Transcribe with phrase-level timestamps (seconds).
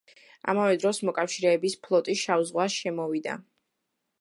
[0.53, 3.37] ამავე დროს მოკავშირეების ფლოტი შავ ზღვაში შემოვიდა.